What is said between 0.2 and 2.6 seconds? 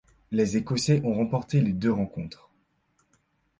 Les Écossais ont remporté les deux rencontres.